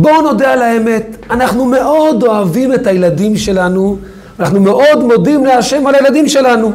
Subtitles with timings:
[0.00, 3.96] בואו נודה על האמת, אנחנו מאוד אוהבים את הילדים שלנו,
[4.40, 6.72] אנחנו מאוד מודים להשם על הילדים שלנו,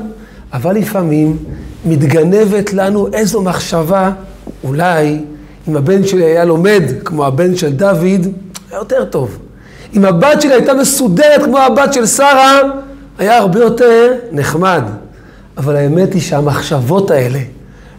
[0.53, 1.37] אבל לפעמים
[1.85, 4.11] מתגנבת לנו איזו מחשבה,
[4.63, 5.19] אולי
[5.67, 8.27] אם הבן שלי היה לומד כמו הבן של דוד,
[8.71, 9.37] היה יותר טוב.
[9.95, 12.59] אם הבת שלי הייתה מסודרת כמו הבת של שרה,
[13.17, 14.81] היה הרבה יותר נחמד.
[15.57, 17.39] אבל האמת היא שהמחשבות האלה,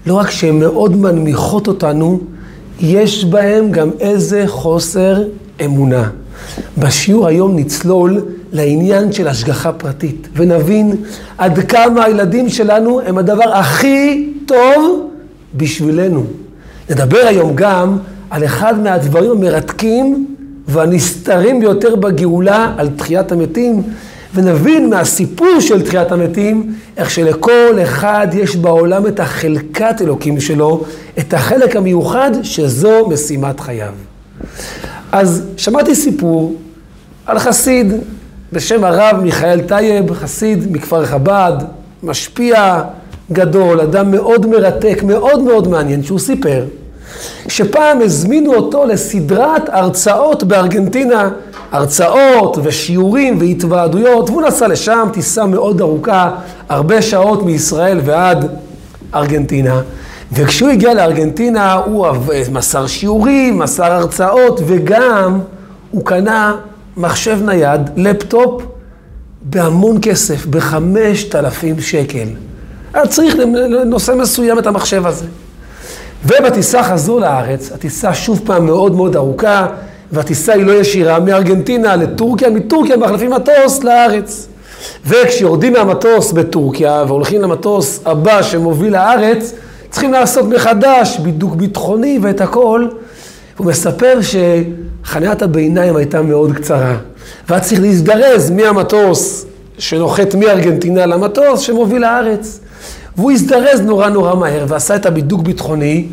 [0.06, 2.20] לא רק שהן מאוד מנמיכות אותנו,
[2.80, 5.22] יש בהן גם איזה חוסר
[5.64, 6.08] אמונה.
[6.78, 10.96] בשיעור היום נצלול לעניין של השגחה פרטית, ונבין
[11.38, 15.10] עד כמה הילדים שלנו הם הדבר הכי טוב
[15.54, 16.24] בשבילנו.
[16.90, 17.98] נדבר היום גם
[18.30, 20.26] על אחד מהדברים המרתקים
[20.68, 23.82] והנסתרים ביותר בגאולה, על תחיית המתים,
[24.34, 30.84] ונבין מהסיפור של תחיית המתים, איך שלכל אחד יש בעולם את החלקת אלוקים שלו,
[31.18, 33.92] את החלק המיוחד שזו משימת חייו.
[35.12, 36.56] אז שמעתי סיפור
[37.26, 37.92] על חסיד
[38.52, 41.52] בשם הרב מיכאל טייב, חסיד מכפר חב"ד,
[42.02, 42.82] משפיע
[43.32, 46.64] גדול, אדם מאוד מרתק, מאוד מאוד מעניין, שהוא סיפר
[47.48, 51.30] שפעם הזמינו אותו לסדרת הרצאות בארגנטינה,
[51.72, 56.30] הרצאות ושיעורים והתוועדויות, והוא נסע לשם טיסה מאוד ארוכה,
[56.68, 58.48] הרבה שעות מישראל ועד
[59.14, 59.80] ארגנטינה.
[60.32, 62.06] וכשהוא הגיע לארגנטינה הוא
[62.52, 65.40] מסר שיעורים, מסר הרצאות, וגם
[65.90, 66.56] הוא קנה
[66.96, 68.62] מחשב נייד, לפטופ,
[69.42, 72.28] בהמון כסף, בחמשת אלפים שקל.
[72.94, 75.26] היה צריך לנושא מסוים את המחשב הזה.
[76.26, 79.66] ובטיסה חזרו לארץ, הטיסה שוב פעם מאוד מאוד ארוכה,
[80.12, 84.48] והטיסה היא לא ישירה מארגנטינה לטורקיה, מטורקיה מחלפים מטוס לארץ.
[85.10, 89.52] כשיורדים מהמטוס בטורקיה והולכים למטוס הבא שמוביל לארץ,
[89.90, 92.88] צריכים לעשות מחדש בידוק ביטחוני ואת הכל.
[93.56, 96.96] הוא מספר שחניית הביניים הייתה מאוד קצרה,
[97.48, 99.46] והיה צריך להזדרז מהמטוס
[99.78, 102.60] שנוחת מארגנטינה למטוס שמוביל לארץ.
[103.16, 106.06] והוא הזדרז נורא נורא מהר ועשה את הבידוק ביטחוני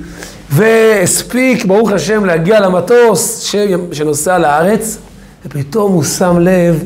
[0.49, 3.53] והספיק, ברוך השם, להגיע למטוס
[3.91, 4.97] שנוסע לארץ,
[5.45, 6.83] ופתאום הוא שם לב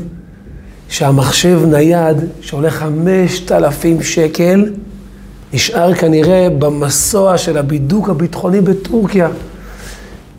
[0.89, 4.65] שהמחשב נייד שעולה חמשת אלפים שקל
[5.53, 9.29] נשאר כנראה במסוע של הבידוק הביטחוני בטורקיה.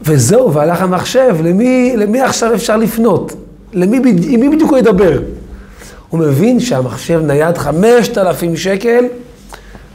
[0.03, 3.33] וזהו, והלך המחשב, למי, למי עכשיו אפשר לפנות?
[3.73, 3.97] למי,
[4.29, 5.19] עם מי בדיוק הוא ידבר?
[6.09, 9.05] הוא מבין שהמחשב נייד חמשת אלפים שקל,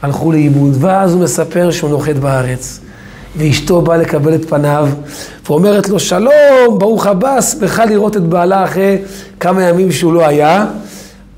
[0.02, 2.80] הלכו לאיבוד, ואז הוא מספר שהוא נוחת בארץ.
[3.36, 4.88] ואשתו באה לקבל את פניו,
[5.46, 8.98] ואומרת לו, שלום, ברוך הבא, שמחה לראות את בעלה אחרי
[9.40, 10.66] כמה ימים שהוא לא היה,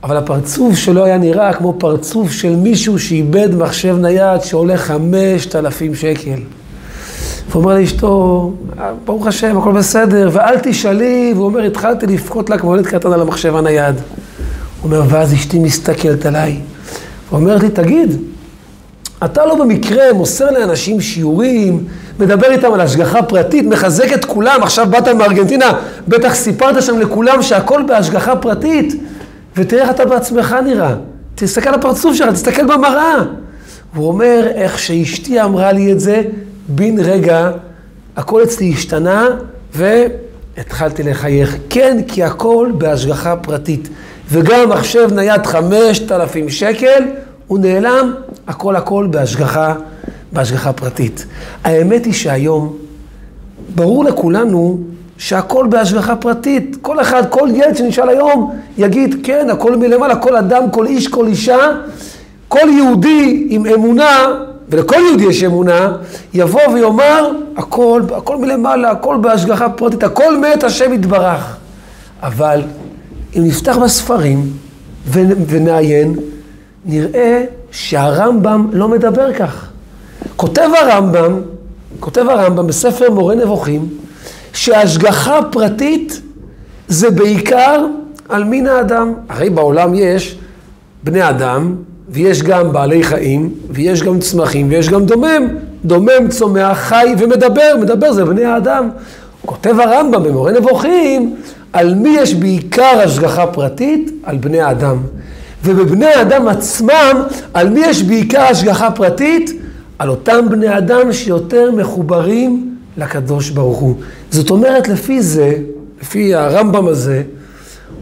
[0.03, 5.95] אבל הפרצוף שלו היה נראה כמו פרצוף של מישהו שאיבד מחשב נייד שעולה חמשת אלפים
[5.95, 6.39] שקל.
[7.51, 8.53] והוא אומר לאשתו,
[9.05, 13.21] ברוך השם, הכל בסדר, ואל תשאלי, והוא אומר, התחלתי לבכות לה כמו ילד קטן על
[13.21, 13.95] המחשב הנייד.
[13.95, 14.03] הוא
[14.85, 16.61] אומר, ואז אשתי מסתכלת עליי,
[17.31, 18.11] ואומרת לי, תגיד,
[19.25, 21.85] אתה לא במקרה מוסר לאנשים שיעורים,
[22.21, 25.73] מדבר איתם על השגחה פרטית, מחזק את כולם, עכשיו באת מארגנטינה,
[26.09, 28.95] בטח סיפרת שם לכולם שהכל בהשגחה פרטית,
[29.57, 30.95] ותראה איך אתה בעצמך נראה.
[31.35, 33.17] תסתכל על הפרצוף שלך, תסתכל במראה.
[33.95, 36.23] הוא אומר, איך שאשתי אמרה לי את זה,
[36.69, 37.51] בן רגע,
[38.17, 39.27] הכל אצלי השתנה,
[39.75, 41.57] והתחלתי לחייך.
[41.71, 43.89] כן, כי הכל בהשגחה פרטית.
[44.31, 47.05] וגם מחשב נייד חמשת אלפים שקל,
[47.47, 48.15] הוא נעלם,
[48.47, 49.75] הכל הכל בהשגחה,
[50.33, 51.27] בהשגחה פרטית.
[51.65, 52.77] האמת היא שהיום,
[53.75, 54.79] ברור לכולנו
[55.19, 56.77] שהכל בהשגחה פרטית.
[56.83, 61.27] כל אחד, כל ילד שנשאל היום, יגיד, כן, הכל מלמעלה, כל אדם, כל איש, כל
[61.27, 61.59] אישה,
[62.49, 64.27] כל יהודי עם אמונה,
[64.69, 65.93] ולכל יהודי יש אמונה,
[66.35, 71.57] יבוא ויאמר, הכל, הכל מלמעלה, הכל בהשגחה פרטית, הכל מת השם יתברך.
[72.23, 72.63] אבל
[73.37, 74.51] אם נפתח בספרים
[75.47, 76.15] ונעיין,
[76.85, 79.69] נראה שהרמב"ם לא מדבר כך.
[80.37, 81.41] כותב הרמב"ם,
[82.01, 83.89] כותב הרמב"ם בספר מורה נבוכים,
[84.53, 86.21] שהשגחה פרטית
[86.89, 87.87] זה בעיקר
[88.29, 89.13] על מין האדם.
[89.29, 90.39] הרי בעולם יש
[91.05, 91.75] בני אדם,
[92.09, 95.49] ויש גם בעלי חיים, ויש גם צמחים, ויש גם דומם.
[95.85, 98.91] דומם, צומח, חי ומדבר, מדבר זה בני האדם.
[99.47, 101.37] כותב הרמב"ם במורה נבוכים,
[101.73, 104.11] על מי יש בעיקר השגחה פרטית?
[104.23, 104.97] על בני האדם.
[105.65, 107.23] ובבני האדם עצמם,
[107.55, 109.51] על מי יש בעיקר השגחה פרטית?
[109.99, 113.97] על אותם בני אדם שיותר מחוברים לקדוש ברוך הוא.
[114.31, 115.53] זאת אומרת, לפי זה,
[116.03, 117.23] לפי הרמב"ם הזה,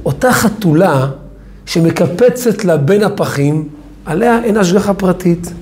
[0.05, 1.06] אותה חתולה
[1.67, 3.69] שמקפצת לה בין הפחים,
[4.05, 5.53] עליה אין השגחה פרטית.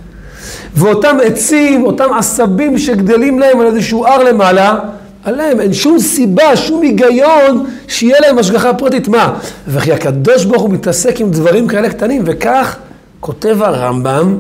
[0.75, 4.79] ואותם עצים, אותם עשבים שגדלים להם על איזשהו הר למעלה,
[5.25, 5.61] עליהם.
[5.61, 9.09] אין שום סיבה, שום היגיון שיהיה להם השגחה פרטית.
[9.09, 9.39] מה?
[9.69, 12.77] וכי הקדוש ברוך הוא מתעסק עם דברים כאלה קטנים, וכך
[13.21, 14.39] כותב הרמב"ם,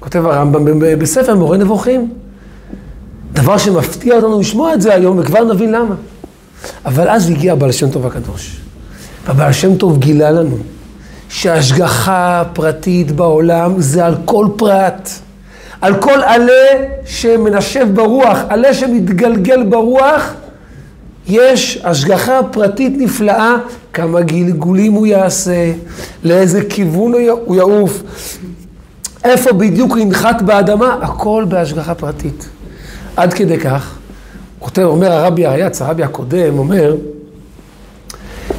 [0.00, 2.12] כותב הרמב"ם בספר מורה נבוכים.
[3.32, 5.94] דבר שמפתיע אותנו לשמוע את זה היום, וכבר נבין למה.
[6.84, 8.56] אבל אז הגיע הבעל שם טוב הקדוש.
[9.26, 10.56] והבעל שם טוב גילה לנו
[11.28, 15.10] שהשגחה פרטית בעולם זה על כל פרט.
[15.82, 20.34] על כל עלה שמנשב ברוח, עלה שמתגלגל ברוח,
[21.26, 23.54] יש השגחה פרטית נפלאה,
[23.92, 25.72] כמה גלגולים הוא יעשה,
[26.24, 27.12] לאיזה כיוון
[27.44, 28.02] הוא יעוף,
[29.24, 32.48] איפה בדיוק הוא ינחת באדמה, הכל בהשגחה פרטית.
[33.16, 33.98] עד כדי כך,
[34.58, 36.96] כותב, אומר הרבי הריאץ, הרבי הקודם, אומר,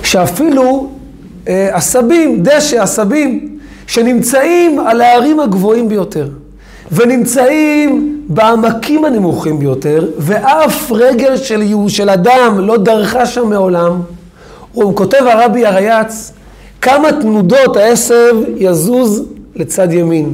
[0.04, 0.92] שאפילו
[1.48, 6.28] אה, עשבים, דשא, עשבים, שנמצאים על הערים הגבוהים ביותר.
[6.96, 14.02] ונמצאים בעמקים הנמוכים ביותר, ואף רגל של, של אדם לא דרכה שם מעולם.
[14.72, 16.32] הוא כותב הרבי הריאץ,
[16.82, 19.24] כמה תנודות העשב יזוז
[19.56, 20.34] לצד ימין,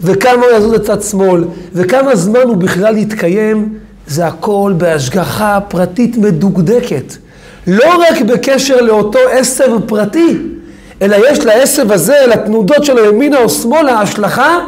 [0.00, 3.74] וכמה הוא יזוז לצד שמאל, וכמה זמן הוא בכלל יתקיים,
[4.06, 7.14] זה הכל בהשגחה פרטית מדוקדקת.
[7.66, 10.36] לא רק בקשר לאותו עשב פרטי,
[11.02, 14.58] אלא יש לעשב הזה, לתנודות שלו ימינה או שמאלה, השלכה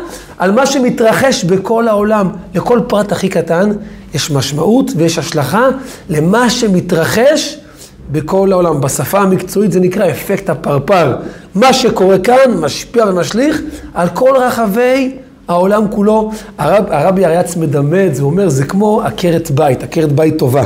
[0.43, 2.29] על מה שמתרחש בכל העולם.
[2.55, 3.71] לכל פרט הכי קטן
[4.15, 5.69] יש משמעות ויש השלכה
[6.09, 7.59] למה שמתרחש
[8.13, 8.81] בכל העולם.
[8.81, 11.17] בשפה המקצועית זה נקרא אפקט הפרפר.
[11.55, 13.61] מה שקורה כאן משפיע ומשליך
[13.95, 15.17] על כל רחבי
[15.49, 16.31] העולם כולו.
[16.59, 20.65] הרב, הרבי אריאץ מדמה את זה, הוא אומר, זה כמו עקרת בית, עקרת בית טובה.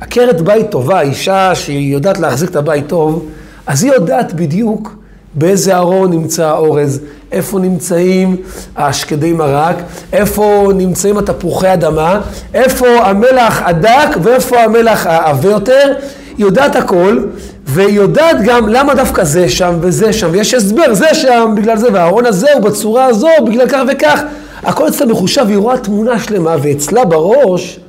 [0.00, 3.28] עקרת בית טובה, אישה שהיא יודעת להחזיק את הבית טוב,
[3.66, 4.96] אז היא יודעת בדיוק
[5.34, 7.00] באיזה ארון נמצא האורז,
[7.32, 8.36] איפה נמצאים
[8.76, 9.76] השקדי מרק,
[10.12, 12.20] איפה נמצאים התפוחי אדמה,
[12.54, 15.92] איפה המלח הדק ואיפה המלח העבה יותר.
[16.38, 17.24] היא יודעת הכל,
[17.64, 21.88] והיא יודעת גם למה דווקא זה שם וזה שם, ויש הסבר, זה שם בגלל זה,
[21.92, 24.20] והארון הזה הוא בצורה הזו בגלל כך וכך.
[24.62, 27.80] הכל אצלה מחושב, היא רואה תמונה שלמה, ואצלה בראש,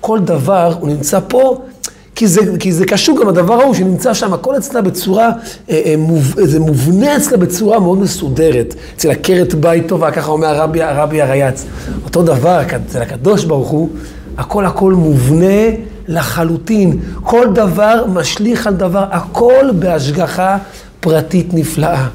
[0.00, 1.62] כל דבר, הוא נמצא פה
[2.22, 5.30] כי זה, כי זה קשור גם לדבר ההוא שנמצא שם, הכל אצלה בצורה,
[5.70, 8.74] אה, אה, מוב, זה מובנה אצלה בצורה מאוד מסודרת.
[8.96, 11.64] אצל עקרת בית טובה, ככה אומר הרבי, הרבי הריאץ.
[12.04, 13.88] אותו דבר, אצל הקדוש ברוך הוא,
[14.38, 15.76] הכל הכל מובנה
[16.08, 17.00] לחלוטין.
[17.22, 20.58] כל דבר משליך על דבר, הכל בהשגחה
[21.00, 22.08] פרטית נפלאה.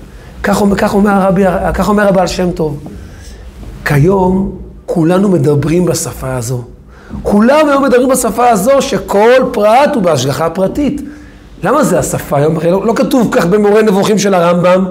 [0.44, 1.44] כך, כך אומר הרבי,
[1.74, 2.80] כך אומר הבעל שם טוב.
[3.86, 4.52] כיום
[4.86, 6.77] כולנו מדברים בשפה הזו.
[7.24, 11.02] כולם היום מדברים בשפה הזו שכל פרט הוא בהשגחה פרטית.
[11.64, 12.58] למה זה השפה היום?
[12.72, 14.86] לא, לא כתוב כך במורה נבוכים של הרמב"ם,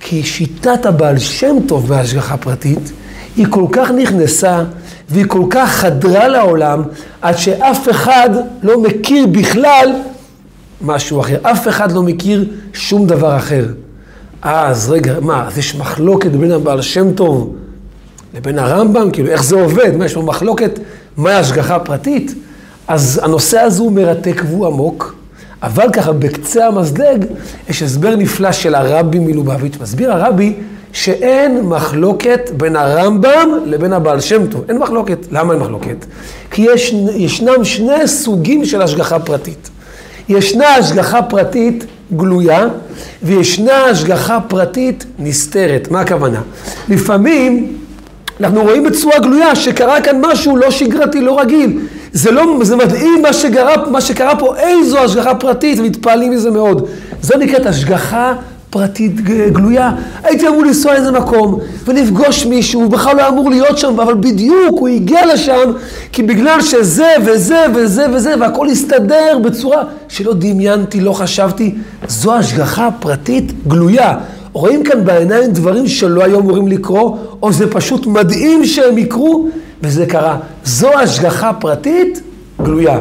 [0.00, 2.92] כי שיטת הבעל שם טוב בהשגחה פרטית,
[3.36, 4.62] היא כל כך נכנסה
[5.10, 6.82] והיא כל כך חדרה לעולם,
[7.22, 8.30] עד שאף אחד
[8.62, 9.88] לא מכיר בכלל
[10.80, 11.36] משהו אחר.
[11.42, 13.66] אף אחד לא מכיר שום דבר אחר.
[14.42, 17.56] אז רגע, מה, אז יש מחלוקת בין הבעל שם טוב
[18.34, 19.10] לבין הרמב"ם?
[19.10, 19.96] כאילו, איך זה עובד?
[19.96, 20.78] מה, יש לו מחלוקת
[21.16, 22.34] מהי השגחה פרטית?
[22.88, 25.14] אז הנושא הזה הוא מרתק והוא עמוק,
[25.62, 27.24] אבל ככה בקצה המזלג
[27.68, 29.74] יש הסבר נפלא של הרבי מלובביץ'.
[29.80, 30.54] מסביר הרבי
[30.92, 34.64] שאין מחלוקת בין הרמב"ם לבין הבעל שם טוב.
[34.68, 35.18] אין מחלוקת.
[35.30, 36.06] למה אין מחלוקת?
[36.50, 39.70] כי יש, ישנם שני סוגים של השגחה פרטית.
[40.28, 41.84] ישנה השגחה פרטית
[42.16, 42.66] גלויה,
[43.22, 45.88] וישנה השגחה פרטית נסתרת.
[45.90, 46.40] מה הכוונה?
[46.88, 47.76] לפעמים
[48.40, 51.78] אנחנו רואים בצורה גלויה שקרה כאן משהו לא שגרתי, לא רגיל.
[52.12, 56.86] זה, לא, זה מדהים מה, שגרה, מה שקרה פה, איזו השגחה פרטית, ומתפעלים מזה מאוד.
[57.22, 58.34] זו נקראת השגחה
[58.70, 59.20] פרטית
[59.52, 59.92] גלויה.
[60.24, 64.78] הייתי אמור לנסוע לאיזה מקום ולפגוש מישהו, הוא בכלל לא אמור להיות שם, אבל בדיוק
[64.78, 65.72] הוא הגיע לשם,
[66.12, 71.74] כי בגלל שזה וזה וזה וזה, והכל הסתדר בצורה שלא דמיינתי, לא חשבתי.
[72.08, 74.14] זו השגחה פרטית גלויה.
[74.54, 79.48] רואים כאן בעיניים דברים שלא היו אמורים לקרות, או זה פשוט מדהים שהם יקרו,
[79.82, 80.38] וזה קרה.
[80.64, 82.20] זו השגחה פרטית
[82.62, 82.98] גלויה.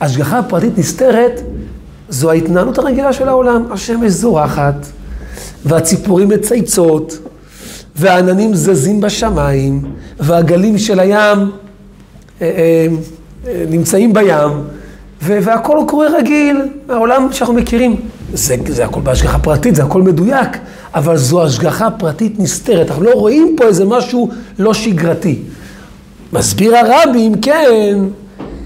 [0.00, 1.40] השגחה פרטית נסתרת,
[2.08, 3.64] זו ההתנהלות הרגילה של העולם.
[3.70, 4.86] השמש זורחת,
[5.64, 7.18] והציפורים מצייצות,
[7.96, 9.82] והעננים זזים בשמיים,
[10.20, 11.46] והגלים של הים אה,
[12.40, 12.86] אה,
[13.46, 14.50] אה, נמצאים בים,
[15.22, 16.56] והכל קורה רגיל,
[16.88, 17.96] העולם שאנחנו מכירים.
[18.34, 20.58] זה, זה הכל בהשגחה פרטית, זה הכל מדויק,
[20.94, 22.88] אבל זו השגחה פרטית נסתרת.
[22.88, 25.38] אנחנו לא רואים פה איזה משהו לא שגרתי.
[26.32, 27.98] מסביר הרבי, אם כן,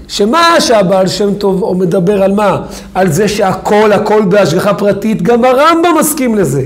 [0.07, 2.61] שמה שהבעל שם טוב או מדבר על מה?
[2.93, 6.63] על זה שהכל הכל בהשגחה פרטית, גם הרמב"ם מסכים לזה.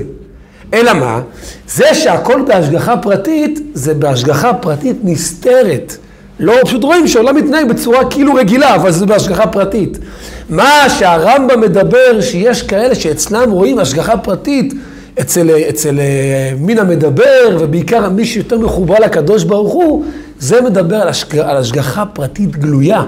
[0.74, 1.20] אלא מה?
[1.68, 5.96] זה שהכל בהשגחה פרטית, זה בהשגחה פרטית נסתרת.
[6.40, 9.98] לא, פשוט רואים שהעולם מתנהג בצורה כאילו רגילה, אבל זה בהשגחה פרטית.
[10.48, 14.74] מה שהרמב"ם מדבר, שיש כאלה שאצלם רואים השגחה פרטית,
[15.20, 20.04] אצל, אצל אה, מין המדבר, ובעיקר מי שיותר מחובר לקדוש ברוך הוא,
[20.38, 23.04] זה מדבר על, השג, על השגחה פרטית גלויה.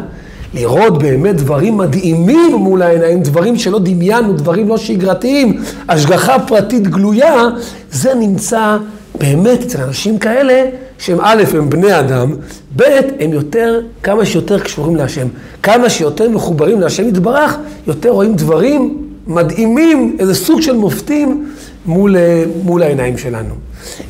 [0.55, 7.35] לראות באמת דברים מדהימים מול העיניים, דברים שלא דמיינו, דברים לא שגרתיים, השגחה פרטית גלויה,
[7.93, 8.77] זה נמצא
[9.21, 10.65] באמת אצל אנשים כאלה
[10.99, 12.35] שהם א', הם בני אדם,
[12.77, 12.83] ב',
[13.21, 15.27] הם יותר, כמה שיותר קשורים להשם.
[15.63, 21.49] כמה שיותר מחוברים להשם יתברך, יותר רואים דברים מדהימים, איזה סוג של מופתים
[21.87, 22.17] מול,
[22.63, 23.55] מול העיניים שלנו.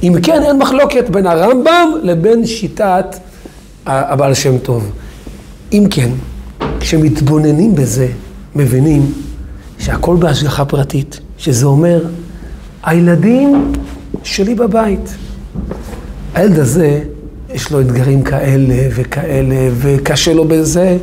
[0.02, 3.16] אם כן, אין מחלוקת בין הרמב"ם לבין שיטת
[3.86, 4.90] הבעל שם טוב.
[5.72, 6.08] אם כן,
[6.80, 8.08] כשמתבוננים בזה,
[8.54, 9.12] מבינים
[9.78, 12.04] שהכל בהשגחה פרטית, שזה אומר,
[12.82, 13.72] הילדים
[14.24, 15.14] שלי בבית.
[16.36, 17.00] הילד הזה,
[17.50, 20.96] יש לו אתגרים כאלה וכאלה, וקשה לו בזה,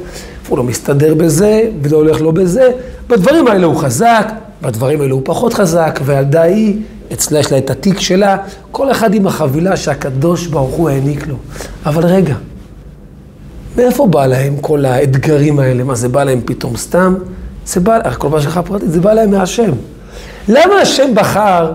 [0.45, 2.71] והוא לא מסתדר בזה, ולא הולך לו בזה.
[3.07, 6.81] בדברים האלה הוא חזק, בדברים האלה הוא פחות חזק, והילדה היא,
[7.13, 8.37] אצלה יש לה את התיק שלה,
[8.71, 11.35] כל אחד עם החבילה שהקדוש ברוך הוא העניק לו.
[11.85, 12.35] אבל רגע,
[13.77, 15.83] מאיפה בא להם כל האתגרים האלה?
[15.83, 17.15] מה, זה בא להם פתאום סתם?
[17.65, 19.71] זה בא, הכל בהשגחה פרטית, זה בא להם מהשם.
[20.47, 21.71] למה השם בחר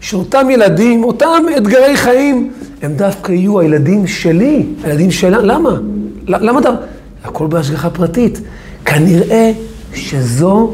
[0.00, 2.52] שאותם ילדים, אותם אתגרי חיים,
[2.82, 5.46] הם דווקא יהיו הילדים שלי, הילדים שלנו?
[5.46, 5.78] למה?
[6.26, 6.70] למה אתה...
[7.24, 8.40] הכל בהשגחה פרטית.
[8.84, 9.52] כנראה
[9.94, 10.72] שזו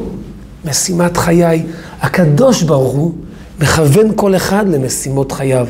[0.64, 1.62] משימת חיי.
[2.00, 3.12] הקדוש ברוך הוא
[3.60, 5.66] מכוון כל אחד למשימות חייו.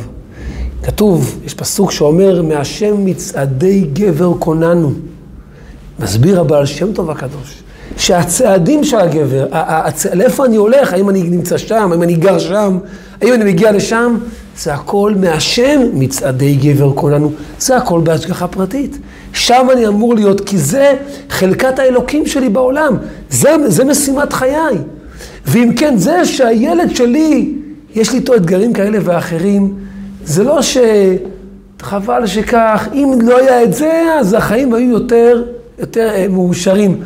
[0.83, 4.93] כתוב, יש פסוק שאומר, מהשם מצעדי גבר קוננו.
[5.99, 7.63] מסביר הבעל שם טוב הקדוש,
[7.97, 10.07] שהצעדים של הגבר, הצ...
[10.07, 12.79] לאיפה אני הולך, האם אני נמצא שם, האם אני גר שם,
[13.23, 14.17] האם אני מגיע לשם,
[14.59, 18.99] זה הכל מהשם מצעדי גבר קוננו, זה הכל בהשגחה פרטית.
[19.33, 20.95] שם אני אמור להיות, כי זה
[21.31, 22.97] חלקת האלוקים שלי בעולם,
[23.31, 24.79] זה, זה משימת חיי.
[25.47, 27.55] ואם כן, זה שהילד שלי,
[27.95, 29.75] יש לי איתו אתגרים כאלה ואחרים,
[30.25, 30.77] זה לא ש...
[31.83, 35.43] חבל שכך, אם לא היה את זה, אז החיים היו יותר,
[35.79, 36.97] יותר אה, מאושרים.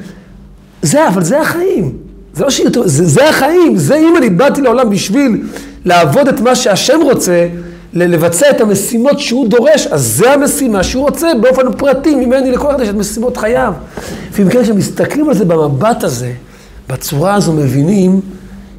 [0.83, 1.93] זה, אבל זה החיים.
[2.35, 3.77] זה לא שיותר, זה, זה החיים.
[3.77, 5.43] זה אם אני באתי לעולם בשביל
[5.87, 7.49] לעבוד את מה שהשם רוצה,
[7.93, 12.81] לבצע את המשימות שהוא דורש, אז זה המשימה שהוא רוצה באופן פרטי ממני לכל אחד
[12.81, 13.73] יש את משימות חייו.
[14.33, 16.33] ואם כן, כשמסתכלים על זה במבט הזה,
[16.89, 18.21] בצורה הזו מבינים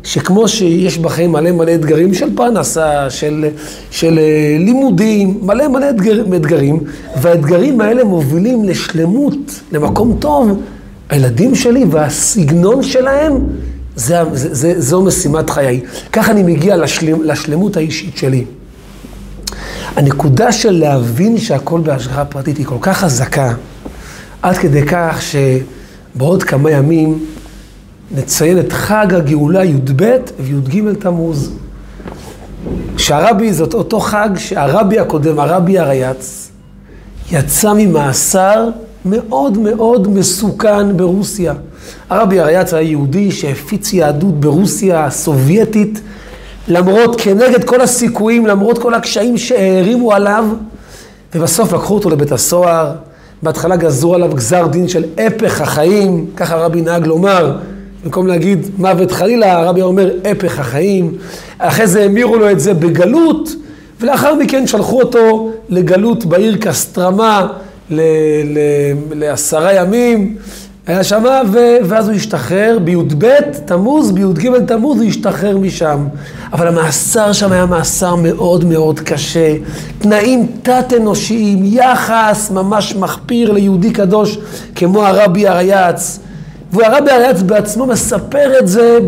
[0.03, 3.45] שכמו שיש בחיים מלא מלא אתגרים של פרנסה, של,
[3.91, 6.79] של אה, לימודים, מלא מלא אתגר, אתגרים,
[7.21, 10.61] והאתגרים האלה מובילים לשלמות, למקום טוב,
[11.09, 13.33] הילדים שלי והסגנון שלהם,
[13.97, 15.81] זה, זה, זה, זו משימת חיי.
[16.11, 18.45] ככה אני מגיע לשלמ, לשלמות האישית שלי.
[19.95, 23.53] הנקודה של להבין שהכל בהשגחה פרטית היא כל כך חזקה,
[24.41, 27.25] עד כדי כך שבעוד כמה ימים
[28.11, 30.03] נציין את חג הגאולה י"ב
[30.39, 31.51] וי"ג תמוז.
[32.97, 36.51] שהרבי, זאת אותו חג שהרבי הקודם, הרבי הרייץ,
[37.31, 38.69] יצא ממאסר
[39.09, 41.53] מאוד מאוד מסוכן ברוסיה.
[42.09, 46.01] הרבי הרייץ היה יהודי שהפיץ יהדות ברוסיה הסובייטית,
[46.67, 50.45] למרות, כנגד כל הסיכויים, למרות כל הקשיים שהערימו עליו,
[51.35, 52.91] ובסוף לקחו אותו לבית הסוהר.
[53.43, 57.57] בהתחלה גזרו עליו גזר דין של הפך החיים, ככה הרבי נהג לומר,
[58.03, 61.13] במקום להגיד מוות חלילה, הרבי אומר הפך החיים.
[61.57, 63.49] אחרי זה המירו לו את זה בגלות,
[64.01, 67.47] ולאחר מכן שלחו אותו לגלות בעיר קסטרמה
[69.11, 70.35] לעשרה ימים.
[70.87, 71.41] היה שמה,
[71.83, 73.25] ואז הוא השתחרר בי"ב
[73.65, 76.07] תמוז, בי"ג תמוז הוא השתחרר משם.
[76.53, 79.53] אבל המאסר שם היה מאסר מאוד מאוד קשה.
[79.99, 84.37] תנאים תת-אנושיים, יחס ממש מחפיר ליהודי קדוש
[84.75, 86.19] כמו הרבי הרייץ.
[86.71, 88.99] והרבי הרייץ בעצמו מספר את זה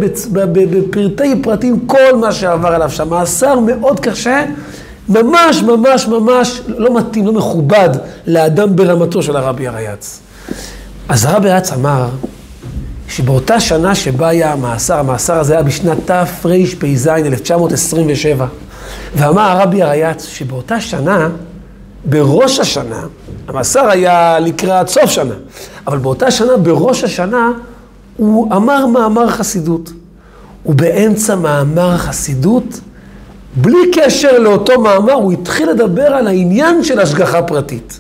[0.54, 3.10] בפרטי פרטים, כל מה שעבר עליו שם.
[3.10, 4.46] מאסר מאוד קשה,
[5.10, 7.90] ממש ממש ממש לא מתאים, לא מכובד
[8.28, 10.20] לאדם ברמתו של הרבי הרייץ.
[11.10, 12.10] אז הרבי הרייץ אמר
[13.08, 18.46] שבאותה שנה שבה היה המאסר, המאסר הזה היה בשנת תרפ"ז, 1927,
[19.16, 21.30] ואמר הרבי הרייץ שבאותה שנה,
[22.06, 23.02] בראש השנה,
[23.48, 25.34] המאסר היה לקראת סוף שנה,
[25.88, 27.52] אבל באותה שנה, בראש השנה,
[28.18, 29.92] הוא אמר מאמר חסידות.
[30.66, 32.80] ובאמצע מאמר החסידות,
[33.56, 38.00] בלי קשר לאותו מאמר, הוא התחיל לדבר על העניין של השגחה פרטית.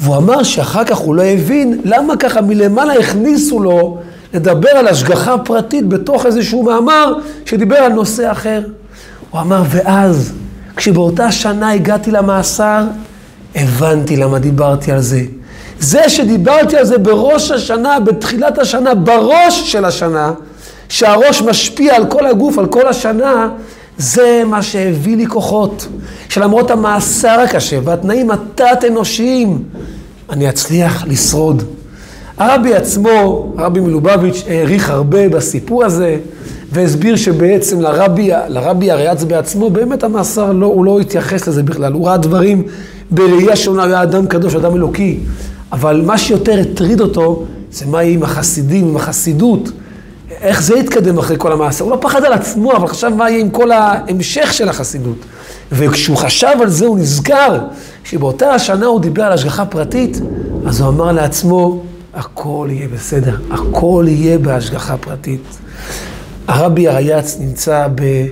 [0.00, 3.98] והוא אמר שאחר כך הוא לא הבין למה ככה מלמעלה הכניסו לו
[4.34, 7.12] לדבר על השגחה פרטית בתוך איזשהו מאמר
[7.44, 8.62] שדיבר על נושא אחר.
[9.30, 10.32] הוא אמר, ואז,
[10.76, 12.84] כשבאותה שנה הגעתי למאסר,
[13.54, 15.20] הבנתי למה דיברתי על זה.
[15.80, 20.32] זה שדיברתי על זה בראש השנה, בתחילת השנה, בראש של השנה,
[20.88, 23.48] שהראש משפיע על כל הגוף, על כל השנה,
[23.98, 25.88] זה מה שהביא לי כוחות.
[26.28, 29.62] שלמרות המאסר הקשה והתנאים התת-אנושיים,
[30.30, 31.62] אני אצליח לשרוד.
[32.38, 36.16] הרבי עצמו, הרבי מלובביץ', העריך הרבה בסיפור הזה,
[36.72, 42.06] והסביר שבעצם לרבי, לרבי הריאץ בעצמו, באמת המאסר, לא, הוא לא התייחס לזה בכלל, הוא
[42.06, 42.62] ראה דברים
[43.10, 45.18] בראייה שונה, הוא היה אדם קדוש, אדם אלוקי.
[45.72, 49.70] אבל מה שיותר הטריד אותו, זה מה יהיה עם החסידים, עם החסידות.
[50.40, 51.84] איך זה יתקדם אחרי כל המאסר?
[51.84, 55.16] הוא לא פחד על עצמו, אבל חשב מה יהיה עם כל ההמשך של החסידות.
[55.72, 57.58] וכשהוא חשב על זה, הוא נזכר
[58.04, 60.20] שבאותה השנה הוא דיבר על השגחה פרטית,
[60.66, 61.82] אז הוא אמר לעצמו,
[62.14, 65.40] הכל יהיה בסדר, הכל יהיה בהשגחה פרטית.
[66.48, 68.26] הרבי הרייץ נמצא ב...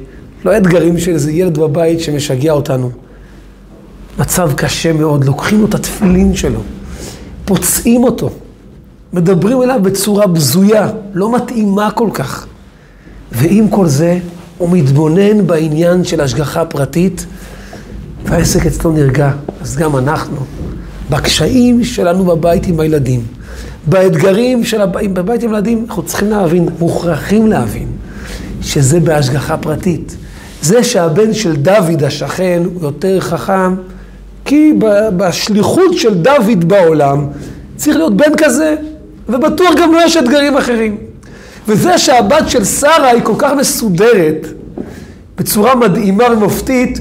[0.44, 2.90] לא אתגרים של איזה ילד בבית שמשגע אותנו.
[4.18, 6.61] מצב קשה מאוד, לוקחים לו את התפילין שלו,
[7.44, 8.30] פוצעים אותו,
[9.12, 12.47] מדברים אליו בצורה בזויה, לא מתאימה כל כך.
[13.33, 14.19] ועם כל זה,
[14.59, 17.26] הוא מתבונן בעניין של השגחה פרטית,
[18.25, 19.31] והעסק אצלו נרגע.
[19.61, 20.37] אז גם אנחנו,
[21.11, 23.21] בקשיים שלנו בבית עם הילדים,
[23.87, 27.88] באתגרים של הבית, בבית עם ילדים, אנחנו צריכים להבין, מוכרחים להבין,
[28.62, 30.16] שזה בהשגחה פרטית.
[30.62, 33.75] זה שהבן של דוד השכן הוא יותר חכם,
[34.45, 34.73] כי
[35.16, 37.26] בשליחות של דוד בעולם
[37.76, 38.76] צריך להיות בן כזה,
[39.29, 40.97] ובטוח גם לא יש אתגרים אחרים.
[41.69, 44.47] וזה שהבת של שרה היא כל כך מסודרת,
[45.38, 46.99] בצורה מדהימה ומופתית,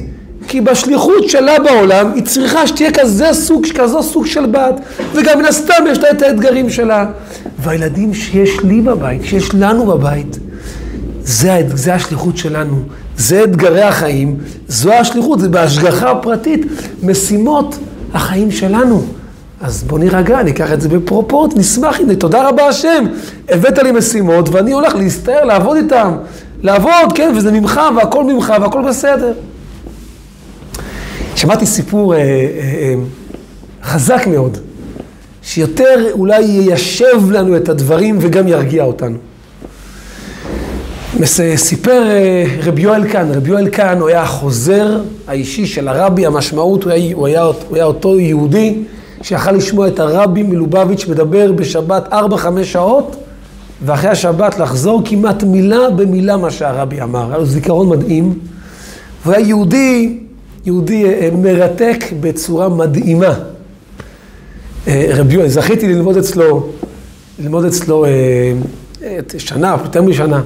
[0.47, 4.75] כי בשליחות שלה בעולם היא צריכה שתהיה כזה סוג, כזו סוג של בת,
[5.13, 7.05] וגם מן הסתם יש לה את האתגרים שלה.
[7.59, 10.39] והילדים שיש לי בבית, שיש לנו בבית,
[11.23, 12.75] זה, זה השליחות שלנו,
[13.17, 14.37] זה אתגרי החיים,
[14.67, 16.65] זו השליחות, זה בהשגחה פרטית,
[17.03, 17.77] משימות
[18.13, 19.05] החיים שלנו.
[19.61, 23.05] אז בוא נירגע, ניקח את זה בפרופורט, נשמח, הנה, תודה רבה השם,
[23.49, 26.11] הבאת לי משימות ואני הולך להסתער, לעבוד איתם.
[26.63, 29.33] לעבוד, כן, וזה ממך והכל ממך והכל בסדר.
[31.35, 32.95] שמעתי סיפור אה, אה, אה,
[33.83, 34.57] חזק מאוד,
[35.43, 39.17] שיותר אולי יישב לנו את הדברים וגם ירגיע אותנו.
[41.55, 46.83] סיפר אה, רבי יואל קאן, רבי יואל קאן הוא היה החוזר האישי של הרבי, המשמעות
[46.83, 48.75] הוא היה, הוא היה, הוא היה אותו יהודי
[49.21, 52.15] שיכל לשמוע את הרבי מלובביץ' מדבר בשבת 4-5
[52.63, 53.15] שעות,
[53.85, 57.29] ואחרי השבת לחזור כמעט מילה במילה מה שהרבי אמר.
[57.29, 58.39] היה לו זיכרון מדהים,
[59.23, 60.19] והוא היה יהודי,
[60.65, 63.33] יהודי אה, מרתק בצורה מדהימה.
[64.87, 66.69] אה, רבי יואל, זכיתי ללמוד אצלו,
[67.39, 68.05] ללמוד אצלו
[69.37, 70.41] שנה, יותר משנה.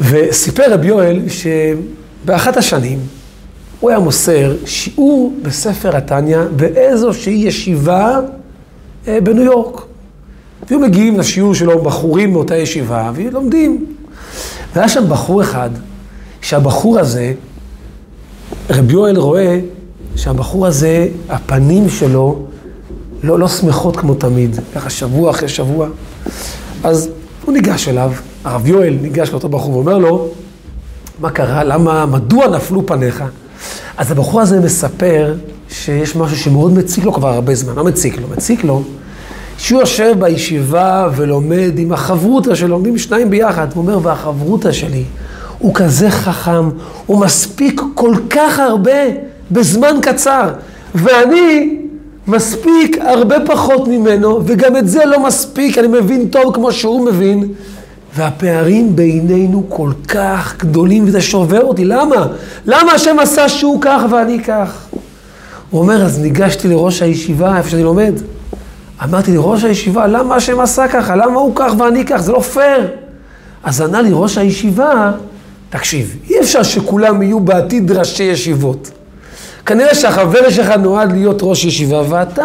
[0.00, 2.98] וסיפר רבי יואל שבאחת השנים
[3.82, 8.20] הוא היה מוסר שיעור בספר התניא באיזושהי ישיבה
[9.08, 9.82] אה, בניו יורק.
[10.68, 13.86] והיו מגיעים לשיעור שלו בחורים מאותה ישיבה ולומדים.
[14.74, 15.70] והיה שם בחור אחד,
[16.40, 17.32] שהבחור הזה,
[18.70, 19.60] רבי יואל רואה
[20.16, 22.46] שהבחור הזה, הפנים שלו
[23.22, 25.88] לא, לא שמחות כמו תמיד, ככה שבוע אחרי שבוע.
[26.84, 27.08] אז
[27.44, 28.12] הוא ניגש אליו,
[28.44, 30.28] הרב יואל ניגש לאותו בחור ואומר לו,
[31.20, 31.64] מה קרה?
[31.64, 33.24] למה, מדוע נפלו פניך?
[34.02, 35.34] אז הבחור הזה מספר
[35.68, 37.74] שיש משהו שמאוד מציק לו כבר הרבה זמן.
[37.74, 38.28] מה מציק לו?
[38.36, 38.82] מציק לו
[39.58, 43.66] שהוא יושב בישיבה ולומד עם החברותא שלו, לומדים שניים ביחד.
[43.74, 45.04] הוא אומר, והחברותא שלי,
[45.58, 46.68] הוא כזה חכם,
[47.06, 49.00] הוא מספיק כל כך הרבה
[49.50, 50.48] בזמן קצר.
[50.94, 51.78] ואני
[52.26, 57.48] מספיק הרבה פחות ממנו, וגם את זה לא מספיק, אני מבין טוב כמו שהוא מבין.
[58.16, 61.84] והפערים בינינו כל כך גדולים, וזה שובר אותי.
[61.84, 62.26] למה?
[62.66, 64.86] למה השם עשה שהוא כך ואני כך?
[65.70, 68.14] הוא אומר, אז ניגשתי לראש הישיבה, איפה שאני לומד.
[69.04, 71.16] אמרתי לראש הישיבה, למה השם עשה ככה?
[71.16, 72.16] למה הוא כך ואני כך?
[72.16, 72.88] זה לא פייר.
[73.64, 75.12] אז ענה לי ראש הישיבה,
[75.70, 78.90] תקשיב, אי אפשר שכולם יהיו בעתיד ראשי ישיבות.
[79.66, 82.44] כנראה שהחבר שלך נועד להיות ראש ישיבה, ואתה,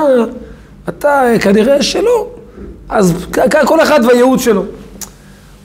[0.90, 2.28] אתה כנראה שלא.
[2.90, 3.14] אז
[3.66, 4.64] כל אחד והייעוד שלו.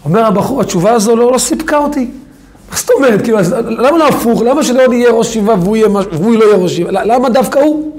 [0.05, 2.11] אומר הבחור, התשובה הזו לא, לא סיפקה אותי.
[2.71, 3.23] מה זאת אומרת?
[3.23, 4.43] כאילו, למה לא הפוך?
[4.43, 6.91] למה שלא יהיה ראש ישיבה והוא, יהיה, והוא לא יהיה ראש ישיבה?
[6.91, 7.59] למה דווקא?
[7.59, 7.93] הוא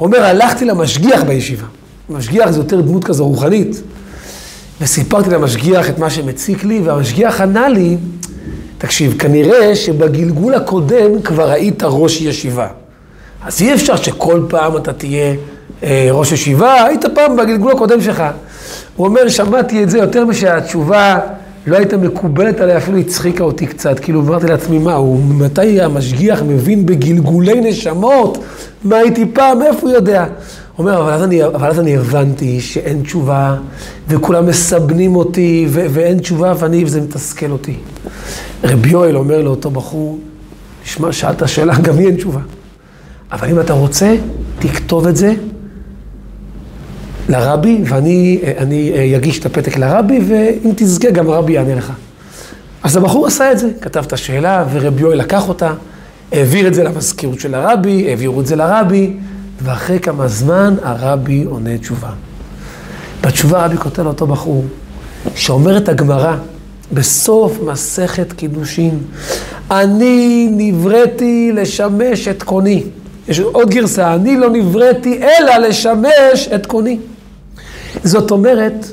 [0.00, 1.66] אומר, הלכתי למשגיח בישיבה.
[2.10, 3.82] משגיח זה יותר דמות כזו רוחנית.
[4.80, 7.96] וסיפרתי למשגיח את מה שמציק לי, והמשגיח ענה לי,
[8.78, 12.68] תקשיב, כנראה שבגלגול הקודם כבר היית ראש ישיבה.
[13.44, 15.34] אז אי אפשר שכל פעם אתה תהיה
[15.82, 18.22] אה, ראש ישיבה, היית פעם בגלגול הקודם שלך.
[18.96, 21.18] הוא אומר, שמעתי את זה יותר משהתשובה
[21.66, 23.98] לא הייתה מקובלת עליי, אפילו הצחיקה אותי קצת.
[23.98, 28.38] כאילו, אמרתי לעצמי, מה, הוא, מתי המשגיח מבין בגלגולי נשמות?
[28.84, 30.26] מה הייתי פעם, איפה הוא יודע?
[30.78, 33.56] אומר, אבל אז, אני, אבל אז אני הבנתי שאין תשובה,
[34.08, 37.74] וכולם מסבנים אותי, ו- ואין תשובה, ואני, וזה מתסכל אותי.
[38.64, 40.18] רבי יואל אומר לאותו בחור,
[40.84, 42.40] שמע, שאלת שאלה, גם לי אין תשובה.
[43.32, 44.14] אבל אם אתה רוצה,
[44.58, 45.34] תכתוב את זה
[47.30, 51.92] לרבי, ואני אני אגיש את הפתק לרבי, ואם תזכה, גם הרבי יענה לך.
[52.82, 55.72] אז הבחור עשה את זה, כתב את השאלה, ורבי יואל לקח אותה,
[56.32, 59.12] העביר את זה למזכירות של הרבי, העבירו את זה לרבי,
[59.62, 62.10] ואחרי כמה זמן הרבי עונה תשובה.
[63.22, 64.64] בתשובה הרבי כותב לאותו בחור,
[65.34, 66.36] שאומרת הגמרא,
[66.92, 68.98] בסוף מסכת קידושין,
[69.70, 72.82] אני נבראתי לשמש את קוני.
[73.28, 76.98] יש עוד גרסה, אני לא נבראתי אלא לשמש את קוני.
[78.04, 78.86] זאת אומרת,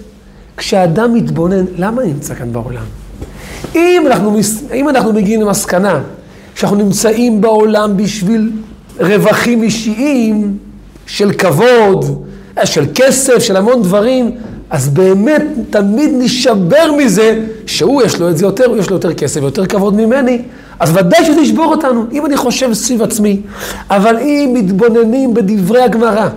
[0.58, 2.84] כשאדם מתבונן, למה נמצא כאן בעולם?
[3.76, 4.40] אם אנחנו,
[4.74, 6.02] אם אנחנו מגיעים למסקנה
[6.56, 8.52] שאנחנו נמצאים בעולם בשביל
[9.00, 10.58] רווחים אישיים
[11.06, 12.24] של כבוד,
[12.64, 14.32] של כסף, של המון דברים,
[14.70, 19.14] אז באמת תמיד נשבר מזה שהוא יש לו את זה יותר, הוא יש לו יותר
[19.14, 20.42] כסף ויותר כבוד ממני,
[20.80, 23.42] אז ודאי שזה ישבור אותנו, אם אני חושב סביב עצמי.
[23.90, 26.30] אבל אם מתבוננים בדברי הגמרא,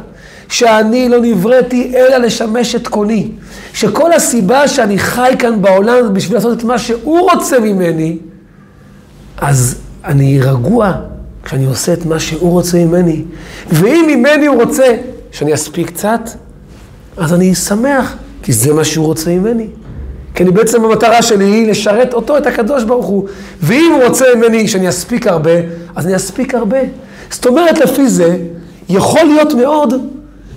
[0.51, 3.29] שאני לא נבראתי אלא לשמש את קוני,
[3.73, 8.19] שכל הסיבה שאני חי כאן בעולם זה בשביל לעשות את מה שהוא רוצה ממני,
[9.37, 10.93] אז אני רגוע
[11.43, 13.25] כשאני עושה את מה שהוא רוצה ממני.
[13.73, 14.97] ואם ממני הוא רוצה
[15.33, 16.21] שאני אספיק קצת,
[17.17, 19.67] אז אני שמח, כי זה מה שהוא רוצה ממני.
[20.35, 23.29] כי אני בעצם המטרה שלי היא לשרת אותו, את הקדוש ברוך הוא.
[23.63, 25.51] ואם הוא רוצה ממני שאני אספיק הרבה,
[25.97, 26.79] אז אני אספיק הרבה.
[27.31, 28.37] זאת אומרת, לפי זה,
[28.89, 29.95] יכול להיות מאוד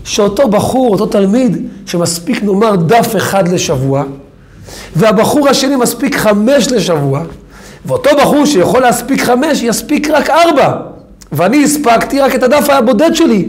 [0.04, 4.04] שאותו בחור, אותו תלמיד, שמספיק נאמר דף אחד לשבוע,
[4.96, 7.24] והבחור השני מספיק חמש לשבוע,
[7.86, 10.74] ואותו בחור שיכול להספיק חמש, יספיק רק ארבע.
[11.32, 13.48] ואני הספקתי רק את הדף הבודד שלי.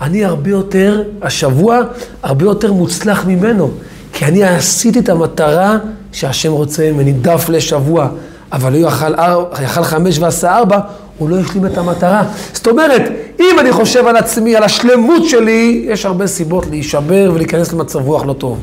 [0.00, 1.80] אני הרבה יותר, השבוע,
[2.22, 3.70] הרבה יותר מוצלח ממנו.
[4.12, 5.78] כי אני עשיתי את המטרה
[6.12, 8.08] שהשם רוצה ממני, דף לשבוע.
[8.52, 10.78] אבל הוא יאכל, חמש ועשה ארבע,
[11.18, 12.24] הוא לא השלים את המטרה.
[12.52, 13.02] זאת אומרת,
[13.40, 18.24] אם אני חושב על עצמי, על השלמות שלי, יש הרבה סיבות להישבר ולהיכנס למצב רוח
[18.24, 18.58] לא טוב.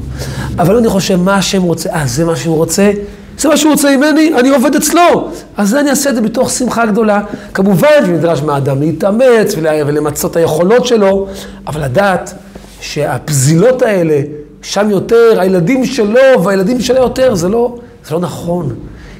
[0.59, 1.89] אבל אני חושב, מה השם רוצה?
[1.89, 2.91] אה, זה מה שהוא רוצה?
[3.37, 5.29] זה מה שהוא רוצה ממני, אני עובד אצלו.
[5.57, 7.21] אז אני אעשה את זה בתוך שמחה גדולה.
[7.53, 11.27] כמובן שנדרש מהאדם להתאמץ ולמצות את היכולות שלו,
[11.67, 12.33] אבל לדעת
[12.81, 14.21] שהפזילות האלה,
[14.61, 17.75] שם יותר, הילדים שלו והילדים שלה יותר, זה לא,
[18.07, 18.75] זה לא נכון.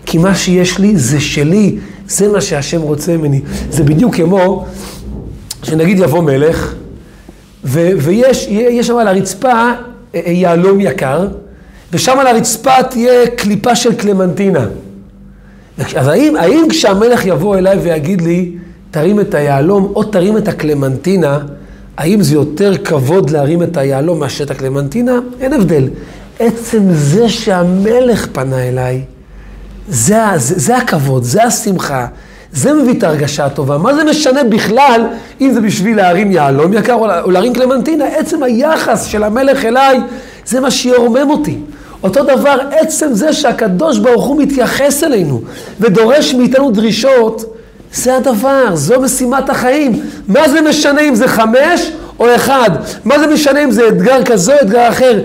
[0.06, 1.78] כי מה שיש לי זה שלי,
[2.12, 3.42] זה מה שהשם רוצה ממני.
[3.70, 4.66] זה בדיוק כמו
[5.64, 6.74] שנגיד יבוא מלך,
[7.64, 9.74] ו- ויש שם על הרצפה אה,
[10.16, 11.28] אה, יהלום יקר,
[11.94, 14.66] ושם על הרצפה תהיה קליפה של קלמנטינה.
[15.96, 18.52] אז האם, האם כשהמלך יבוא אליי ויגיד לי,
[18.92, 21.40] תרים את היהלום או תרים את הקלמנטינה,
[21.98, 25.20] האם זה יותר כבוד להרים את היהלום מאשר את הקלמנטינה?
[25.40, 25.90] אין הבדל.
[26.40, 29.02] עצם זה שהמלך פנה אליי,
[29.90, 32.08] זה, זה, זה הכבוד, זה השמחה,
[32.54, 33.78] זה מביא את ההרגשה הטובה.
[33.78, 35.08] מה זה משנה בכלל
[35.42, 38.06] אם זה בשביל להרים יהלום יקר או להרים קלמנטינה?
[38.06, 40.00] עצם היחס של המלך אליי,
[40.46, 41.58] זה מה שירומם אותי.
[42.04, 45.42] אותו דבר, עצם זה שהקדוש ברוך הוא מתייחס אלינו
[45.80, 47.58] ודורש מאיתנו דרישות,
[47.94, 50.02] זה הדבר, זו משימת החיים.
[50.28, 52.70] מה זה משנה אם זה חמש או אחד?
[53.06, 55.20] מה זה משנה אם זה אתגר כזה או אתגר אחר?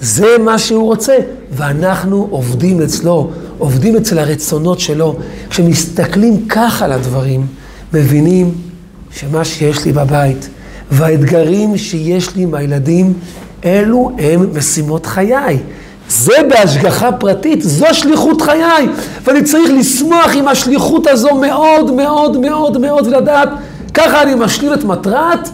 [0.00, 1.16] זה מה שהוא רוצה,
[1.52, 5.16] ואנחנו עובדים אצלו, עובדים אצל הרצונות שלו.
[5.50, 7.46] כשמסתכלים ככה על הדברים,
[7.92, 8.54] מבינים
[9.12, 10.48] שמה שיש לי בבית
[10.90, 13.12] והאתגרים שיש לי עם הילדים,
[13.64, 15.58] אלו הם משימות חיי.
[16.08, 18.88] זה בהשגחה פרטית, זו שליחות חיי.
[19.24, 23.48] ואני צריך לשמוח עם השליחות הזו מאוד מאוד מאוד מאוד ולדעת,
[23.94, 25.48] ככה אני משלים את מטרת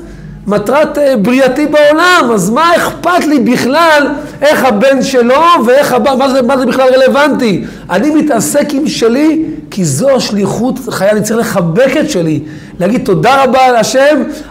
[0.46, 4.08] מטרת אה, בריאתי בעולם, אז מה אכפת לי בכלל
[4.42, 7.64] איך הבן שלו ואיך הבא, מה זה, מה זה בכלל רלוונטי?
[7.90, 12.40] אני מתעסק עם שלי, כי זו שליחות חיי, אני צריך לחבק את שלי,
[12.80, 13.76] להגיד תודה רבה על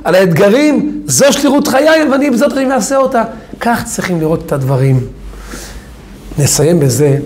[0.03, 3.23] על האתגרים, זו שליחות חיי, ואני בזאת אני אעשה אותה.
[3.59, 4.99] כך צריכים לראות את הדברים.
[6.39, 7.17] נסיים בזה,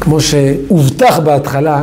[0.00, 1.82] כמו שהובטח בהתחלה,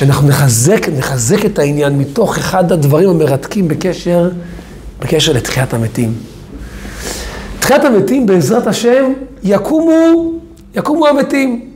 [0.00, 4.30] שאנחנו נחזק, נחזק את העניין מתוך אחד הדברים המרתקים בקשר,
[5.00, 6.12] בקשר לתחיית המתים.
[7.60, 10.32] תחיית המתים, בעזרת השם, יקומו,
[10.76, 11.70] יקומו המתים.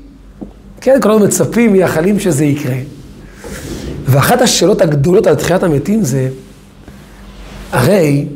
[0.80, 2.76] כן, כולנו מצפים, מייחלים שזה יקרה.
[4.06, 6.28] ואחת השאלות הגדולות על תחיית המתים זה,
[7.72, 8.26] הרי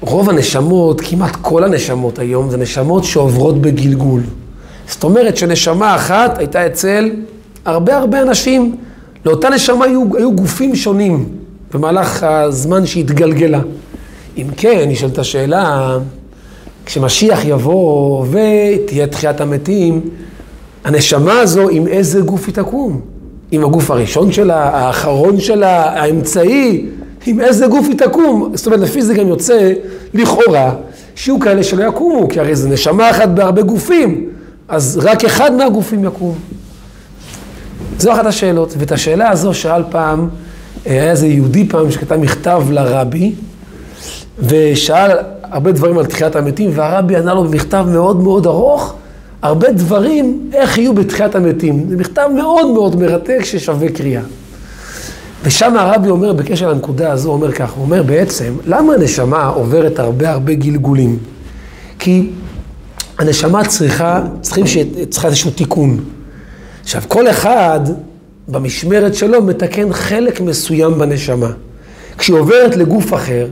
[0.00, 4.22] רוב הנשמות, כמעט כל הנשמות היום, זה נשמות שעוברות בגלגול.
[4.88, 7.10] זאת אומרת שנשמה אחת הייתה אצל
[7.64, 8.76] הרבה הרבה אנשים.
[9.26, 11.28] לאותה נשמה היו, היו גופים שונים
[11.74, 13.60] במהלך הזמן שהתגלגלה.
[14.36, 15.98] אם כן, נשאלת השאלה,
[16.86, 20.00] כשמשיח יבוא ותהיה תחיית המתים,
[20.84, 23.00] הנשמה הזו, עם איזה גוף היא תקום?
[23.50, 26.86] עם הגוף הראשון שלה, האחרון שלה, האמצעי,
[27.26, 28.52] עם איזה גוף היא תקום?
[28.54, 29.72] זאת אומרת, לפי זה גם יוצא,
[30.14, 30.74] לכאורה,
[31.14, 34.28] שיהיו כאלה שלא יקומו, כי הרי זה נשמה אחת בהרבה גופים,
[34.68, 36.34] אז רק אחד מהגופים יקום.
[37.98, 40.28] זו אחת השאלות, ואת השאלה הזו שאל פעם,
[40.84, 43.32] היה איזה יהודי פעם שכתב מכתב לרבי,
[44.38, 45.10] ושאל
[45.42, 48.94] הרבה דברים על תחיית המתים, והרבי ענה לו במכתב מאוד מאוד ארוך,
[49.42, 51.86] הרבה דברים, איך יהיו בתחיית המתים.
[51.88, 54.22] זה מכתב מאוד מאוד מרתק ששווה קריאה.
[55.44, 60.30] ושם הרבי אומר, בקשר לנקודה הזו, אומר כך, הוא אומר בעצם, למה הנשמה עוברת הרבה
[60.30, 61.18] הרבה גלגולים?
[61.98, 62.30] כי
[63.18, 64.76] הנשמה צריכה, צריכים ש...
[65.10, 66.00] צריכה איזשהו תיקון.
[66.82, 67.80] עכשיו, כל אחד
[68.48, 71.50] במשמרת שלו מתקן חלק מסוים בנשמה.
[72.18, 73.46] כשהיא עוברת לגוף אחר,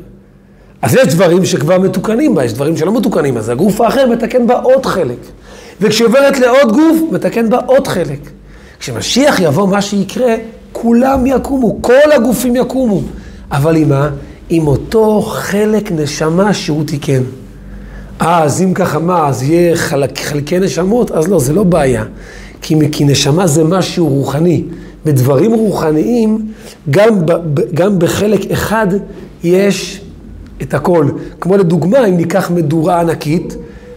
[0.82, 4.58] אז יש דברים שכבר מתוקנים בה, יש דברים שלא מתוקנים, אז הגוף האחר מתקן בה
[4.58, 5.18] עוד חלק.
[5.80, 8.30] וכשהיא עוברת לעוד גוף, מתקן בה עוד חלק.
[8.80, 10.34] כשמשיח יבוא, מה שיקרה,
[10.72, 13.00] כולם יקומו, כל הגופים יקומו.
[13.52, 14.10] אבל עם מה?
[14.48, 17.22] עם אותו חלק נשמה שהוא תיקן.
[18.20, 21.10] אז אם ככה מה, אז יהיה חלק, חלקי נשמות?
[21.10, 22.04] אז לא, זה לא בעיה.
[22.62, 24.64] כי, כי נשמה זה משהו רוחני.
[25.04, 26.38] בדברים רוחניים,
[26.90, 28.86] גם, ב, גם בחלק אחד
[29.44, 30.00] יש
[30.62, 31.06] את הכל.
[31.40, 33.56] כמו לדוגמה, אם ניקח מדורה ענקית,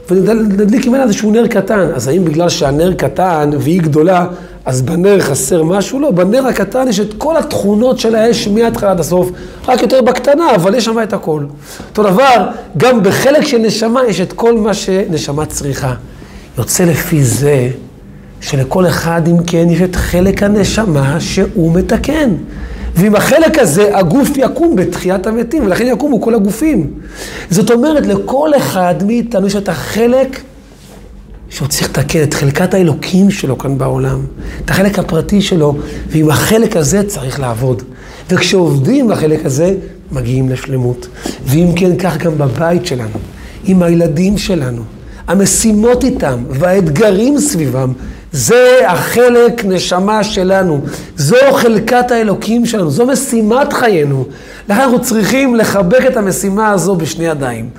[0.10, 1.90] ונדליק ממנה איזשהו נר קטן.
[1.96, 4.28] אז האם בגלל שהנר קטן והיא גדולה,
[4.66, 6.00] אז בנר חסר משהו?
[6.00, 9.32] לא, בנר הקטן יש את כל התכונות של האש מההתחלה עד הסוף,
[9.68, 11.44] רק יותר בקטנה, אבל יש שם את הכל.
[11.90, 12.48] אותו דבר,
[12.78, 15.94] גם בחלק של נשמה יש את כל מה שנשמה צריכה.
[16.58, 17.70] יוצא לפי זה
[18.44, 22.30] שלכל אחד, אם כן, יש את חלק הנשמה שהוא מתקן.
[22.96, 26.94] ועם החלק הזה הגוף יקום בתחיית המתים, ולכן יקומו כל הגופים.
[27.50, 30.42] זאת אומרת, לכל אחד מאיתנו יש את החלק
[31.50, 34.22] שהוא צריך לתקן, את חלקת האלוקים שלו כאן בעולם,
[34.66, 35.76] את החלק הפרטי שלו,
[36.08, 37.84] ועם החלק הזה צריך לעבוד.
[38.30, 39.76] וכשעובדים בחלק הזה,
[40.12, 41.08] מגיעים לשלמות.
[41.46, 43.20] ואם כן, כך גם בבית שלנו,
[43.66, 44.82] עם הילדים שלנו,
[45.28, 47.94] המשימות איתם והאתגרים סביבם,
[48.34, 50.82] זה החלק נשמה שלנו,
[51.18, 54.26] זו חלקת האלוקים שלנו, זו משימת חיינו.
[54.70, 57.70] לכן אנחנו צריכים לחבק את המשימה הזו בשני ידיים,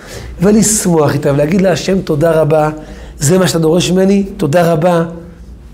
[0.40, 2.70] ולשמוח איתה, ולהגיד להשם תודה רבה,
[3.18, 5.04] זה מה שאתה דורש ממני, תודה רבה.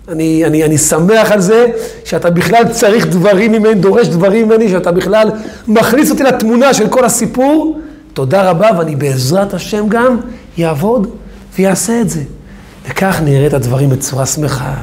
[0.09, 1.67] אני, אני, אני שמח על זה
[2.05, 5.31] שאתה בכלל צריך דברים ממני, דורש דברים ממני, שאתה בכלל
[5.69, 7.81] מכניס אותי לתמונה של כל הסיפור.
[8.13, 10.17] תודה רבה, ואני בעזרת השם גם
[10.59, 11.11] יעבוד
[11.59, 12.21] ויעשה את זה.
[12.89, 14.75] וכך נראה את הדברים בצורה שמחה,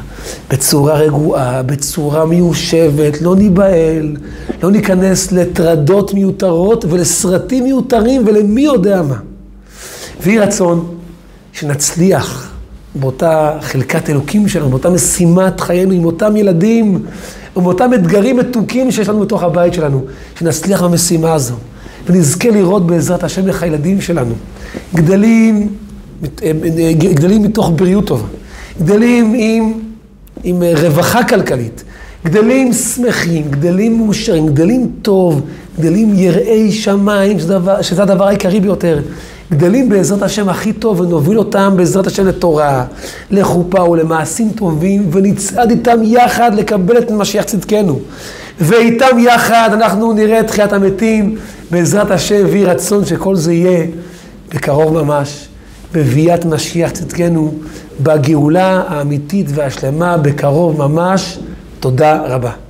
[0.51, 4.15] בצורה רגועה, בצורה מיושבת, לא ניבהל,
[4.63, 9.17] לא ניכנס לטרדות מיותרות ולסרטים מיותרים ולמי יודע מה.
[10.21, 10.95] ויהי רצון
[11.53, 12.53] שנצליח
[12.95, 17.05] באותה חלקת אלוקים שלנו, באותה משימת חיינו עם אותם ילדים
[17.55, 20.05] ובאותם אתגרים מתוקים שיש לנו בתוך הבית שלנו,
[20.35, 21.55] שנצליח במשימה הזו
[22.09, 24.33] ונזכה לראות בעזרת השם איך הילדים שלנו
[24.95, 25.69] גדלים
[27.13, 28.27] גדלים מתוך בריאות טובה,
[28.81, 29.73] גדלים עם,
[30.43, 31.83] עם רווחה כלכלית,
[32.25, 35.41] גדלים שמחים, גדלים מאושרים, גדלים טוב,
[35.79, 38.99] גדלים יראי שמיים, שזה, דבר, שזה הדבר העיקרי ביותר.
[39.51, 42.85] גדלים בעזרת השם הכי טוב ונוביל אותם בעזרת השם לתורה,
[43.31, 47.99] לחופה ולמעשים טובים ונצעד איתם יחד לקבל את משיח צדקנו.
[48.59, 51.35] ואיתם יחד אנחנו נראה את תחיית המתים
[51.71, 53.85] בעזרת השם ויהי רצון שכל זה יהיה
[54.53, 55.47] בקרוב ממש.
[55.97, 57.53] בביאת משיח צדקנו,
[58.03, 61.39] בגאולה האמיתית והשלמה בקרוב ממש.
[61.79, 62.66] תודה רבה.